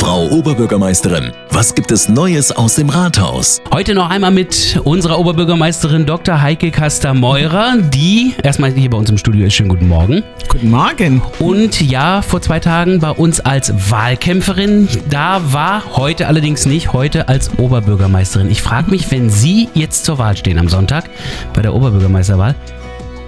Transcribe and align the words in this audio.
Frau 0.00 0.26
Oberbürgermeisterin, 0.30 1.30
was 1.50 1.74
gibt 1.74 1.92
es 1.92 2.08
Neues 2.08 2.50
aus 2.52 2.76
dem 2.76 2.88
Rathaus? 2.88 3.60
Heute 3.70 3.94
noch 3.94 4.08
einmal 4.08 4.30
mit 4.30 4.80
unserer 4.84 5.18
Oberbürgermeisterin 5.18 6.06
Dr. 6.06 6.40
Heike 6.40 6.70
Kaster-Meurer, 6.70 7.76
die 7.76 8.34
erstmal 8.42 8.72
hier 8.72 8.88
bei 8.88 8.96
uns 8.96 9.10
im 9.10 9.18
Studio 9.18 9.44
ist. 9.44 9.52
Schönen 9.52 9.68
guten 9.68 9.88
Morgen. 9.88 10.22
Guten 10.48 10.70
Morgen. 10.70 11.20
Und 11.38 11.82
ja, 11.82 12.22
vor 12.22 12.40
zwei 12.40 12.60
Tagen 12.60 12.98
bei 13.00 13.10
uns 13.10 13.40
als 13.40 13.90
Wahlkämpferin. 13.90 14.88
Da 15.10 15.42
war 15.52 15.82
heute 15.96 16.28
allerdings 16.28 16.64
nicht, 16.64 16.94
heute 16.94 17.28
als 17.28 17.58
Oberbürgermeisterin. 17.58 18.50
Ich 18.50 18.62
frage 18.62 18.90
mich, 18.90 19.10
wenn 19.10 19.28
Sie 19.28 19.68
jetzt 19.74 20.06
zur 20.06 20.16
Wahl 20.16 20.34
stehen 20.34 20.58
am 20.58 20.70
Sonntag 20.70 21.10
bei 21.52 21.60
der 21.60 21.74
Oberbürgermeisterwahl, 21.74 22.54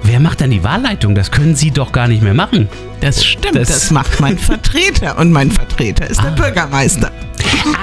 Wer 0.05 0.21
macht 0.21 0.41
dann 0.41 0.51
die 0.51 0.65
Wahlleitung? 0.65 1.15
Das 1.15 1.31
können 1.31 1.55
Sie 1.55 1.71
doch 1.71 1.93
gar 1.93 2.09
nicht 2.09 2.23
mehr 2.23 2.35
machen. 2.35 2.69
Das 3.01 3.25
stimmt, 3.25 3.57
das, 3.57 3.69
das 3.69 3.91
macht 3.91 4.21
mein 4.21 4.39
Vertreter 4.39 5.19
und 5.19 5.33
mein 5.33 5.51
Vertreter 5.51 6.09
ist 6.09 6.21
ah. 6.21 6.31
der 6.31 6.43
Bürgermeister. 6.43 7.11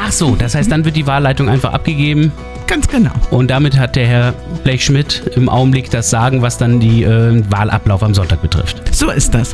Ach 0.04 0.12
so, 0.12 0.36
das 0.36 0.56
heißt, 0.56 0.72
dann 0.72 0.86
wird 0.86 0.96
die 0.96 1.08
Wahlleitung 1.08 1.50
einfach 1.50 1.74
abgegeben. 1.74 2.32
Ganz 2.68 2.88
genau. 2.88 3.12
Und 3.32 3.50
damit 3.50 3.78
hat 3.80 3.96
der 3.96 4.06
Herr 4.06 4.34
Blechschmidt 4.64 5.24
im 5.36 5.50
Augenblick 5.50 5.90
das 5.90 6.10
Sagen, 6.12 6.44
was 6.44 6.60
dann 6.60 6.80
die 6.80 7.04
äh, 7.04 7.42
Wahlablauf 7.50 8.04
am 8.04 8.14
Sonntag 8.14 8.44
betrifft. 8.44 8.94
So 8.94 9.10
ist 9.10 9.34
das. 9.34 9.54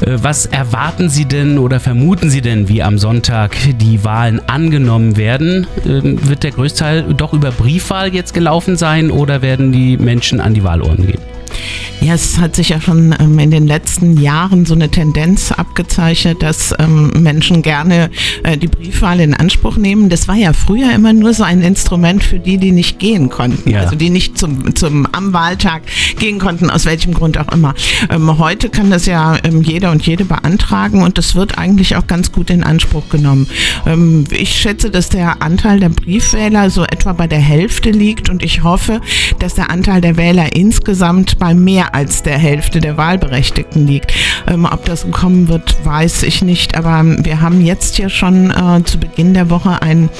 Äh, 0.00 0.16
was 0.22 0.46
erwarten 0.46 1.10
Sie 1.10 1.26
denn 1.26 1.58
oder 1.58 1.78
vermuten 1.78 2.30
Sie 2.30 2.40
denn, 2.40 2.68
wie 2.68 2.82
am 2.82 2.96
Sonntag 2.96 3.54
die 3.80 4.02
Wahlen 4.02 4.40
angenommen 4.48 5.16
werden? 5.16 5.66
Äh, 5.84 6.00
wird 6.26 6.42
der 6.42 6.52
Größteil 6.52 7.14
doch 7.14 7.34
über 7.34 7.50
Briefwahl 7.50 8.14
jetzt 8.14 8.32
gelaufen 8.32 8.76
sein 8.76 9.10
oder 9.10 9.42
werden 9.42 9.70
die 9.70 9.98
Menschen 9.98 10.40
an 10.40 10.54
die 10.54 10.64
Wahlurnen 10.64 11.06
gehen? 11.06 11.33
Ja, 12.04 12.12
es 12.12 12.38
hat 12.38 12.54
sich 12.54 12.68
ja 12.68 12.82
schon 12.82 13.14
ähm, 13.18 13.38
in 13.38 13.50
den 13.50 13.66
letzten 13.66 14.20
Jahren 14.20 14.66
so 14.66 14.74
eine 14.74 14.90
Tendenz 14.90 15.52
abgezeichnet, 15.52 16.42
dass 16.42 16.74
ähm, 16.78 17.10
Menschen 17.22 17.62
gerne 17.62 18.10
äh, 18.42 18.58
die 18.58 18.66
Briefwahl 18.66 19.20
in 19.20 19.32
Anspruch 19.32 19.78
nehmen. 19.78 20.10
Das 20.10 20.28
war 20.28 20.34
ja 20.34 20.52
früher 20.52 20.92
immer 20.92 21.14
nur 21.14 21.32
so 21.32 21.44
ein 21.44 21.62
Instrument 21.62 22.22
für 22.22 22.38
die, 22.38 22.58
die 22.58 22.72
nicht 22.72 22.98
gehen 22.98 23.30
konnten, 23.30 23.70
ja. 23.70 23.80
also 23.80 23.96
die 23.96 24.10
nicht 24.10 24.36
zum, 24.36 24.76
zum 24.76 25.06
am 25.12 25.32
Wahltag 25.32 25.80
gehen 26.18 26.38
konnten, 26.38 26.68
aus 26.68 26.84
welchem 26.84 27.14
Grund 27.14 27.38
auch 27.38 27.50
immer. 27.50 27.74
Ähm, 28.10 28.38
heute 28.38 28.68
kann 28.68 28.90
das 28.90 29.06
ja 29.06 29.38
ähm, 29.42 29.62
jeder 29.62 29.90
und 29.90 30.06
jede 30.06 30.26
beantragen 30.26 31.02
und 31.02 31.16
das 31.16 31.34
wird 31.34 31.56
eigentlich 31.56 31.96
auch 31.96 32.06
ganz 32.06 32.32
gut 32.32 32.50
in 32.50 32.64
Anspruch 32.64 33.08
genommen. 33.08 33.46
Ähm, 33.86 34.24
ich 34.28 34.50
schätze, 34.50 34.90
dass 34.90 35.08
der 35.08 35.40
Anteil 35.40 35.80
der 35.80 35.88
Briefwähler 35.88 36.68
so 36.68 36.84
etwa 36.84 37.14
bei 37.14 37.28
der 37.28 37.40
Hälfte 37.40 37.90
liegt 37.90 38.28
und 38.28 38.42
ich 38.42 38.62
hoffe, 38.62 39.00
dass 39.38 39.54
der 39.54 39.70
Anteil 39.70 40.02
der 40.02 40.18
Wähler 40.18 40.54
insgesamt 40.54 41.38
bei 41.38 41.54
mehr 41.54 41.93
als 41.94 42.22
der 42.22 42.38
Hälfte 42.38 42.80
der 42.80 42.96
Wahlberechtigten 42.96 43.86
liegt. 43.86 44.12
Ähm, 44.48 44.66
ob 44.70 44.84
das 44.84 45.06
kommen 45.10 45.48
wird, 45.48 45.84
weiß 45.84 46.24
ich 46.24 46.42
nicht. 46.42 46.76
Aber 46.76 47.04
wir 47.04 47.40
haben 47.40 47.64
jetzt 47.64 47.98
ja 47.98 48.08
schon 48.08 48.50
äh, 48.50 48.82
zu 48.84 48.98
Beginn 48.98 49.32
der 49.32 49.48
Woche 49.48 49.80
einen 49.80 50.10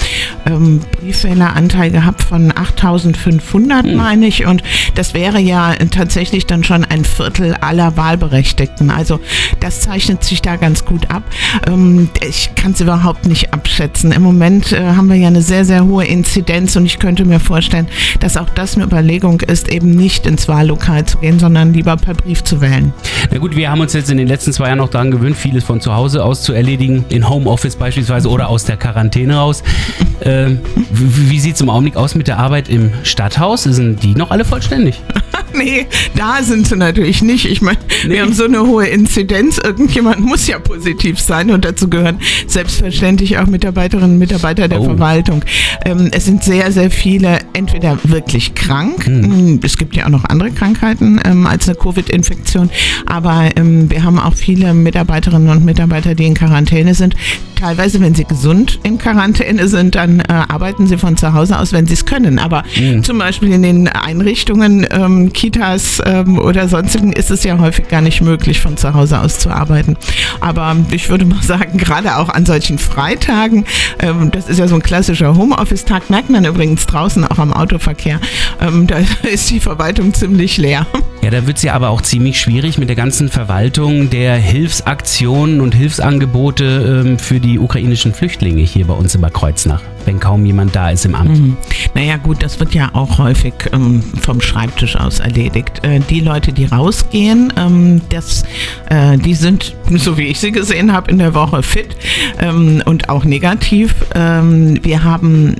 ähm, 0.46 0.80
Briefwähleranteil 1.00 1.90
gehabt 1.90 2.22
von 2.22 2.52
8.500, 2.52 3.86
mhm. 3.86 3.96
meine 3.96 4.26
ich. 4.26 4.46
Und 4.46 4.62
das 4.94 5.14
wäre 5.14 5.40
ja 5.40 5.74
tatsächlich 5.90 6.46
dann 6.46 6.62
schon 6.62 6.84
ein 6.84 7.04
Viertel 7.04 7.54
aller 7.54 7.96
Wahlberechtigten. 7.96 8.90
Also 8.90 9.18
das 9.60 9.80
zeichnet 9.80 10.22
sich 10.22 10.42
da 10.42 10.56
ganz 10.56 10.84
gut 10.84 11.10
ab. 11.10 11.24
Ähm, 11.66 12.08
ich 12.26 12.54
kann 12.54 12.72
es 12.72 12.80
überhaupt 12.80 13.26
nicht 13.26 13.52
abschätzen. 13.52 14.12
Im 14.12 14.22
Moment 14.22 14.72
äh, 14.72 14.92
haben 14.92 15.08
wir 15.08 15.16
ja 15.16 15.28
eine 15.28 15.42
sehr, 15.42 15.64
sehr 15.64 15.84
hohe 15.84 16.04
Inzidenz 16.04 16.76
und 16.76 16.86
ich 16.86 17.00
könnte 17.00 17.24
mir 17.24 17.40
vorstellen, 17.40 17.88
dass 18.20 18.36
auch 18.36 18.50
das 18.50 18.76
eine 18.76 18.84
Überlegung 18.84 19.40
ist, 19.40 19.68
eben 19.68 19.90
nicht 19.90 20.26
ins 20.26 20.46
Wahllokal 20.46 21.04
zu 21.04 21.18
gehen, 21.18 21.38
sondern 21.38 21.63
sondern 21.64 21.74
lieber 21.74 21.96
per 21.96 22.14
Brief 22.14 22.44
zu 22.44 22.60
wählen. 22.60 22.92
Na 23.30 23.38
gut, 23.38 23.56
wir 23.56 23.70
haben 23.70 23.80
uns 23.80 23.94
jetzt 23.94 24.10
in 24.10 24.18
den 24.18 24.28
letzten 24.28 24.52
zwei 24.52 24.66
Jahren 24.66 24.78
noch 24.78 24.90
daran 24.90 25.10
gewöhnt, 25.10 25.36
vieles 25.36 25.64
von 25.64 25.80
zu 25.80 25.94
Hause 25.94 26.22
aus 26.22 26.42
zu 26.42 26.52
erledigen, 26.52 27.06
in 27.08 27.28
Homeoffice 27.28 27.76
beispielsweise 27.76 28.28
oder 28.28 28.48
aus 28.48 28.64
der 28.64 28.76
Quarantäne 28.76 29.36
raus. 29.36 29.62
Äh, 30.20 30.56
wie 30.90 31.40
sieht 31.40 31.56
es 31.56 31.60
im 31.60 31.68
Augenblick 31.68 31.96
aus 31.96 32.14
mit 32.14 32.28
der 32.28 32.38
Arbeit 32.38 32.68
im 32.68 32.92
Stadthaus? 33.02 33.64
Sind 33.64 34.02
die 34.02 34.14
noch 34.14 34.30
alle 34.30 34.44
vollständig? 34.44 35.02
nee, 35.58 35.86
da 36.14 36.42
sind 36.42 36.66
sie 36.66 36.76
natürlich 36.76 37.22
nicht. 37.22 37.46
Ich 37.46 37.62
meine, 37.62 37.78
nee. 38.04 38.14
wir 38.14 38.22
haben 38.22 38.32
so 38.32 38.44
eine 38.44 38.66
hohe 38.66 38.86
Inzidenz. 38.86 39.58
Irgendjemand 39.58 40.20
muss 40.24 40.46
ja 40.46 40.58
positiv 40.58 41.20
sein 41.20 41.50
und 41.50 41.64
dazu 41.64 41.88
gehören 41.88 42.18
selbstverständlich 42.46 43.38
auch 43.38 43.46
Mitarbeiterinnen 43.46 44.12
und 44.12 44.18
Mitarbeiter 44.18 44.68
der 44.68 44.80
oh. 44.80 44.84
Verwaltung. 44.84 45.44
Ähm, 45.84 46.10
es 46.12 46.24
sind 46.24 46.42
sehr, 46.42 46.72
sehr 46.72 46.90
viele 46.90 47.38
entweder 47.52 47.98
wirklich 48.04 48.54
krank. 48.54 49.06
Hm. 49.06 49.60
Es 49.62 49.76
gibt 49.76 49.96
ja 49.96 50.06
auch 50.06 50.10
noch 50.10 50.24
andere 50.24 50.50
Krankheiten 50.50 51.20
ähm, 51.24 51.46
als 51.46 51.68
eine 51.68 51.76
Covid-Infektion. 51.76 52.70
Aber 53.06 53.50
ähm, 53.56 53.90
wir 53.90 54.02
haben 54.02 54.18
auch 54.18 54.34
viele 54.34 54.74
Mitarbeiterinnen 54.74 55.48
und 55.48 55.64
Mitarbeiter, 55.64 56.14
die 56.14 56.26
in 56.26 56.34
Quarantäne 56.34 56.94
sind. 56.94 57.14
Teilweise, 57.64 57.98
wenn 58.02 58.14
sie 58.14 58.24
gesund 58.24 58.78
in 58.82 58.98
Quarantäne 58.98 59.68
sind, 59.68 59.94
dann 59.94 60.20
äh, 60.20 60.24
arbeiten 60.28 60.86
sie 60.86 60.98
von 60.98 61.16
zu 61.16 61.32
Hause 61.32 61.58
aus, 61.58 61.72
wenn 61.72 61.86
sie 61.86 61.94
es 61.94 62.04
können. 62.04 62.38
Aber 62.38 62.62
hm. 62.74 63.02
zum 63.02 63.16
Beispiel 63.16 63.52
in 63.52 63.62
den 63.62 63.88
Einrichtungen, 63.88 64.86
ähm, 64.90 65.32
Kitas 65.32 65.98
ähm, 66.04 66.38
oder 66.38 66.68
sonstigen 66.68 67.14
ist 67.14 67.30
es 67.30 67.42
ja 67.42 67.58
häufig 67.58 67.88
gar 67.88 68.02
nicht 68.02 68.20
möglich, 68.20 68.60
von 68.60 68.76
zu 68.76 68.92
Hause 68.92 69.18
aus 69.18 69.38
zu 69.38 69.48
arbeiten. 69.48 69.96
Aber 70.42 70.76
ich 70.90 71.08
würde 71.08 71.24
mal 71.24 71.42
sagen, 71.42 71.78
gerade 71.78 72.18
auch 72.18 72.28
an 72.28 72.44
solchen 72.44 72.78
Freitagen, 72.78 73.64
ähm, 73.98 74.30
das 74.30 74.46
ist 74.46 74.58
ja 74.58 74.68
so 74.68 74.74
ein 74.74 74.82
klassischer 74.82 75.34
Homeoffice-Tag, 75.34 76.10
merkt 76.10 76.28
man 76.28 76.44
übrigens 76.44 76.84
draußen 76.84 77.24
auch 77.24 77.38
am 77.38 77.54
Autoverkehr, 77.54 78.20
ähm, 78.60 78.86
da 78.86 78.98
ist 79.22 79.48
die 79.48 79.60
Verwaltung 79.60 80.12
ziemlich 80.12 80.58
leer. 80.58 80.86
Ja, 81.22 81.30
da 81.30 81.46
wird 81.46 81.56
es 81.56 81.62
ja 81.62 81.72
aber 81.72 81.88
auch 81.88 82.02
ziemlich 82.02 82.38
schwierig 82.38 82.76
mit 82.76 82.90
der 82.90 82.96
ganzen 82.96 83.30
Verwaltung 83.30 84.10
der 84.10 84.34
Hilfsaktionen 84.34 85.62
und 85.62 85.74
Hilfsangebote 85.74 87.02
ähm, 87.06 87.18
für 87.18 87.40
die 87.40 87.53
ukrainischen 87.58 88.12
Flüchtlinge 88.12 88.62
hier 88.62 88.86
bei 88.86 88.94
uns 88.94 89.14
in 89.14 89.20
Bad 89.20 89.34
Kreuznach 89.34 89.82
wenn 90.06 90.20
kaum 90.20 90.44
jemand 90.44 90.74
da 90.74 90.90
ist 90.90 91.04
im 91.04 91.14
Amt. 91.14 91.38
Mhm. 91.38 91.56
Naja 91.94 92.16
gut, 92.16 92.42
das 92.42 92.60
wird 92.60 92.74
ja 92.74 92.90
auch 92.92 93.18
häufig 93.18 93.54
ähm, 93.72 94.02
vom 94.20 94.40
Schreibtisch 94.40 94.96
aus 94.96 95.20
erledigt. 95.20 95.84
Äh, 95.84 96.00
die 96.10 96.20
Leute, 96.20 96.52
die 96.52 96.64
rausgehen, 96.64 97.52
ähm, 97.56 98.00
das, 98.10 98.44
äh, 98.90 99.16
die 99.18 99.34
sind, 99.34 99.74
so 99.90 100.16
wie 100.18 100.26
ich 100.26 100.40
sie 100.40 100.52
gesehen 100.52 100.92
habe, 100.92 101.10
in 101.10 101.18
der 101.18 101.34
Woche 101.34 101.62
fit 101.62 101.96
ähm, 102.40 102.82
und 102.84 103.08
auch 103.08 103.24
negativ. 103.24 103.94
Ähm, 104.14 104.78
wir 104.82 105.04
haben 105.04 105.56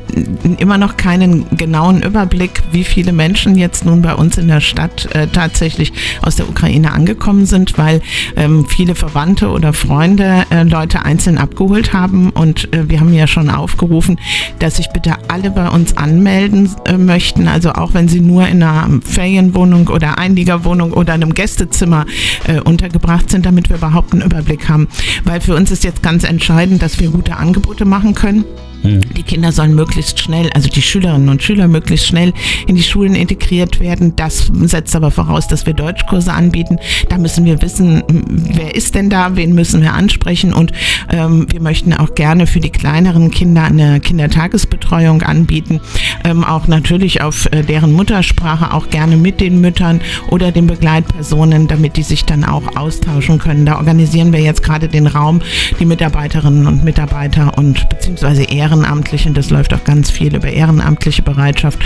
immer 0.58 0.78
noch 0.78 0.96
keinen 0.96 1.46
genauen 1.56 2.02
Überblick, 2.02 2.62
wie 2.72 2.84
viele 2.84 3.12
Menschen 3.12 3.56
jetzt 3.56 3.84
nun 3.84 4.02
bei 4.02 4.14
uns 4.14 4.38
in 4.38 4.48
der 4.48 4.60
Stadt 4.60 5.08
äh, 5.14 5.26
tatsächlich 5.26 5.92
aus 6.22 6.36
der 6.36 6.48
Ukraine 6.48 6.92
angekommen 6.92 7.46
sind, 7.46 7.78
weil 7.78 8.00
ähm, 8.36 8.66
viele 8.68 8.94
Verwandte 8.94 9.48
oder 9.48 9.72
Freunde 9.72 10.44
äh, 10.50 10.62
Leute 10.62 11.04
einzeln 11.04 11.38
abgeholt 11.38 11.92
haben 11.92 12.30
und 12.30 12.72
äh, 12.74 12.88
wir 12.88 13.00
haben 13.00 13.12
ja 13.12 13.26
schon 13.26 13.50
aufgerufen, 13.50 14.18
dass 14.58 14.76
sich 14.76 14.88
bitte 14.90 15.14
alle 15.28 15.50
bei 15.50 15.68
uns 15.68 15.96
anmelden 15.96 16.70
äh, 16.86 16.96
möchten. 16.96 17.48
Also 17.48 17.72
auch 17.72 17.94
wenn 17.94 18.08
sie 18.08 18.20
nur 18.20 18.46
in 18.46 18.62
einer 18.62 18.88
Ferienwohnung 19.04 19.88
oder 19.88 20.18
Einliegerwohnung 20.18 20.92
oder 20.92 21.12
einem 21.12 21.34
Gästezimmer 21.34 22.06
äh, 22.46 22.60
untergebracht 22.60 23.30
sind, 23.30 23.46
damit 23.46 23.68
wir 23.68 23.76
überhaupt 23.76 24.12
einen 24.12 24.22
Überblick 24.22 24.68
haben. 24.68 24.88
Weil 25.24 25.40
für 25.40 25.54
uns 25.54 25.70
ist 25.70 25.84
jetzt 25.84 26.02
ganz 26.02 26.24
entscheidend, 26.24 26.82
dass 26.82 26.98
wir 27.00 27.10
gute 27.10 27.36
Angebote 27.36 27.84
machen 27.84 28.14
können. 28.14 28.44
Die 28.84 29.22
Kinder 29.22 29.50
sollen 29.50 29.74
möglichst 29.74 30.20
schnell, 30.20 30.50
also 30.52 30.68
die 30.68 30.82
Schülerinnen 30.82 31.30
und 31.30 31.42
Schüler 31.42 31.68
möglichst 31.68 32.06
schnell 32.06 32.34
in 32.66 32.76
die 32.76 32.82
Schulen 32.82 33.14
integriert 33.14 33.80
werden. 33.80 34.14
Das 34.14 34.50
setzt 34.64 34.94
aber 34.94 35.10
voraus, 35.10 35.48
dass 35.48 35.64
wir 35.64 35.72
Deutschkurse 35.72 36.30
anbieten. 36.32 36.78
Da 37.08 37.16
müssen 37.16 37.46
wir 37.46 37.62
wissen, 37.62 38.02
wer 38.08 38.74
ist 38.74 38.94
denn 38.94 39.08
da, 39.08 39.36
wen 39.36 39.54
müssen 39.54 39.80
wir 39.80 39.94
ansprechen 39.94 40.52
und 40.52 40.72
ähm, 41.10 41.46
wir 41.50 41.62
möchten 41.62 41.94
auch 41.94 42.14
gerne 42.14 42.46
für 42.46 42.60
die 42.60 42.68
kleineren 42.68 43.30
Kinder 43.30 43.64
eine 43.64 44.00
Kindertagesbetreuung 44.00 45.22
anbieten. 45.22 45.80
Ähm, 46.22 46.44
auch 46.44 46.66
natürlich 46.66 47.22
auf 47.22 47.46
äh, 47.52 47.62
deren 47.62 47.92
Muttersprache, 47.92 48.74
auch 48.74 48.90
gerne 48.90 49.16
mit 49.16 49.40
den 49.40 49.62
Müttern 49.62 50.02
oder 50.28 50.52
den 50.52 50.66
Begleitpersonen, 50.66 51.68
damit 51.68 51.96
die 51.96 52.02
sich 52.02 52.26
dann 52.26 52.44
auch 52.44 52.76
austauschen 52.76 53.38
können. 53.38 53.64
Da 53.64 53.78
organisieren 53.78 54.32
wir 54.34 54.40
jetzt 54.40 54.62
gerade 54.62 54.88
den 54.88 55.06
Raum, 55.06 55.40
die 55.80 55.86
Mitarbeiterinnen 55.86 56.66
und 56.66 56.84
Mitarbeiter 56.84 57.56
und 57.56 57.88
beziehungsweise 57.88 58.42
Ehrenamtliche 58.42 58.73
Ehrenamtlichen. 58.74 59.34
Das 59.34 59.50
läuft 59.50 59.72
auch 59.72 59.84
ganz 59.84 60.10
viel 60.10 60.34
über 60.34 60.48
ehrenamtliche 60.48 61.22
Bereitschaft. 61.22 61.78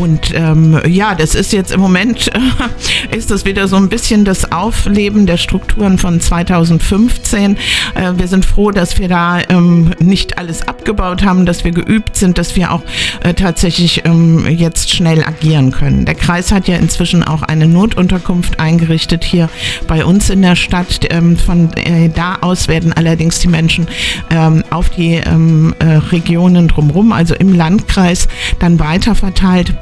Und 0.00 0.32
ähm, 0.34 0.80
ja, 0.88 1.14
das 1.14 1.34
ist 1.34 1.52
jetzt 1.52 1.72
im 1.72 1.80
Moment, 1.80 2.30
äh, 2.34 3.16
ist 3.16 3.30
das 3.30 3.44
wieder 3.44 3.68
so 3.68 3.76
ein 3.76 3.90
bisschen 3.90 4.24
das 4.24 4.50
Aufleben 4.50 5.26
der 5.26 5.36
Strukturen 5.36 5.98
von 5.98 6.20
2015. 6.20 7.58
Äh, 7.94 8.12
wir 8.16 8.26
sind 8.26 8.46
froh, 8.46 8.70
dass 8.70 8.98
wir 8.98 9.08
da 9.08 9.40
ähm, 9.50 9.90
nicht 9.98 10.38
alles 10.38 10.66
abgebaut 10.66 11.22
haben, 11.22 11.44
dass 11.44 11.64
wir 11.64 11.72
geübt 11.72 12.16
sind, 12.16 12.38
dass 12.38 12.56
wir 12.56 12.72
auch 12.72 12.82
äh, 13.22 13.34
tatsächlich 13.34 14.06
ähm, 14.06 14.46
jetzt 14.48 14.90
schnell 14.90 15.22
agieren 15.22 15.70
können. 15.70 16.06
Der 16.06 16.14
Kreis 16.14 16.50
hat 16.50 16.66
ja 16.66 16.76
inzwischen 16.76 17.22
auch 17.22 17.42
eine 17.42 17.68
Notunterkunft 17.68 18.58
eingerichtet 18.58 19.22
hier 19.22 19.50
bei 19.86 20.06
uns 20.06 20.30
in 20.30 20.40
der 20.40 20.56
Stadt. 20.56 21.00
Ähm, 21.10 21.36
von 21.36 21.74
äh, 21.74 22.08
da 22.08 22.38
aus 22.40 22.68
werden 22.68 22.94
allerdings 22.94 23.40
die 23.40 23.48
Menschen 23.48 23.86
ähm, 24.30 24.64
auf 24.70 24.88
die 24.88 25.16
ähm, 25.16 25.74
äh, 25.78 25.96
Regionen 26.10 26.68
drumherum, 26.68 27.12
also 27.12 27.34
im 27.34 27.52
Landkreis, 27.52 28.28
dann 28.60 28.78
weiter 28.78 29.14
verteilt. 29.14 29.74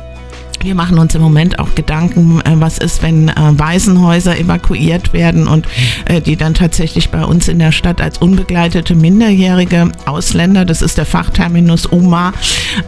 Wir 0.68 0.74
machen 0.74 0.98
uns 0.98 1.14
im 1.14 1.22
Moment 1.22 1.58
auch 1.60 1.74
Gedanken, 1.74 2.42
äh, 2.42 2.50
was 2.56 2.76
ist, 2.76 3.02
wenn 3.02 3.30
äh, 3.30 3.32
Waisenhäuser 3.36 4.38
evakuiert 4.38 5.14
werden 5.14 5.48
und 5.48 5.66
äh, 6.04 6.20
die 6.20 6.36
dann 6.36 6.52
tatsächlich 6.52 7.08
bei 7.08 7.24
uns 7.24 7.48
in 7.48 7.58
der 7.58 7.72
Stadt 7.72 8.02
als 8.02 8.18
unbegleitete 8.18 8.94
minderjährige 8.94 9.90
Ausländer, 10.04 10.66
das 10.66 10.82
ist 10.82 10.98
der 10.98 11.06
Fachterminus 11.06 11.90
OMA, 11.90 12.34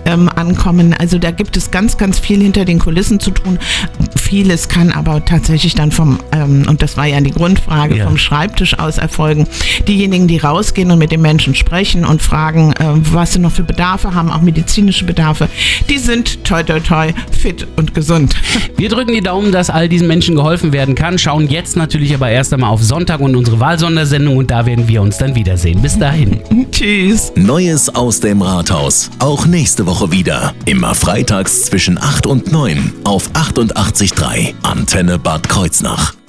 ähm, 0.04 0.28
ankommen. 0.28 0.92
Also 0.92 1.16
da 1.18 1.30
gibt 1.30 1.56
es 1.56 1.70
ganz, 1.70 1.96
ganz 1.96 2.18
viel 2.18 2.42
hinter 2.42 2.66
den 2.66 2.80
Kulissen 2.80 3.18
zu 3.18 3.30
tun. 3.30 3.58
Vieles 4.14 4.68
kann 4.68 4.92
aber 4.92 5.24
tatsächlich 5.24 5.74
dann 5.74 5.90
vom, 5.90 6.18
ähm, 6.32 6.64
und 6.68 6.82
das 6.82 6.98
war 6.98 7.06
ja 7.06 7.18
die 7.22 7.30
Grundfrage, 7.30 7.96
Ja. 7.96 8.04
vom 8.04 8.18
Schreibtisch 8.18 8.78
aus 8.78 8.98
erfolgen. 8.98 9.46
Diejenigen, 9.88 10.28
die 10.28 10.36
rausgehen 10.36 10.90
und 10.90 10.98
mit 10.98 11.12
den 11.12 11.22
Menschen 11.22 11.54
sprechen 11.54 12.04
und 12.04 12.20
fragen, 12.20 12.74
was 12.78 13.32
sie 13.32 13.38
noch 13.38 13.52
für 13.52 13.62
Bedarfe 13.64 14.12
haben, 14.14 14.30
auch 14.30 14.42
medizinische 14.42 15.06
Bedarfe, 15.06 15.48
die 15.88 15.96
sind 15.96 16.44
toi 16.44 16.62
toi 16.62 16.78
toi 16.80 17.12
fit 17.32 17.66
und 17.76 17.94
gesund. 17.94 18.34
Wir 18.76 18.88
drücken 18.88 19.12
die 19.12 19.20
Daumen, 19.20 19.52
dass 19.52 19.70
all 19.70 19.88
diesen 19.88 20.06
Menschen 20.06 20.36
geholfen 20.36 20.72
werden 20.72 20.94
kann. 20.94 21.18
Schauen 21.18 21.48
jetzt 21.48 21.76
natürlich 21.76 22.14
aber 22.14 22.30
erst 22.30 22.52
einmal 22.52 22.70
auf 22.70 22.82
Sonntag 22.82 23.20
und 23.20 23.36
unsere 23.36 23.60
Wahlsondersendung 23.60 24.36
und 24.36 24.50
da 24.50 24.66
werden 24.66 24.88
wir 24.88 25.02
uns 25.02 25.18
dann 25.18 25.34
wiedersehen. 25.34 25.80
Bis 25.82 25.98
dahin. 25.98 26.40
Tschüss. 26.72 27.32
Neues 27.36 27.94
aus 27.94 28.20
dem 28.20 28.42
Rathaus. 28.42 29.10
Auch 29.18 29.46
nächste 29.46 29.86
Woche 29.86 30.12
wieder. 30.12 30.54
Immer 30.66 30.94
freitags 30.94 31.64
zwischen 31.64 31.98
8 31.98 32.26
und 32.26 32.52
9 32.52 32.92
auf 33.04 33.30
88.3 33.32 34.54
Antenne 34.62 35.18
Bad 35.18 35.48
Kreuznach. 35.48 36.19